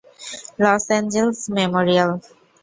Loss 0.61 0.85
Angeles 0.97 1.39
Memorial. 1.55 2.11